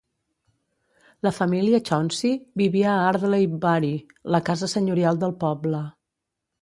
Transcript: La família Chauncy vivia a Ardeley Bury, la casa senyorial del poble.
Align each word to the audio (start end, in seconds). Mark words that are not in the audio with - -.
La 1.27 1.31
família 1.39 1.81
Chauncy 1.89 2.31
vivia 2.61 2.89
a 2.95 3.05
Ardeley 3.11 3.47
Bury, 3.67 3.93
la 4.37 4.41
casa 4.51 4.71
senyorial 4.75 5.21
del 5.25 5.37
poble. 5.45 5.85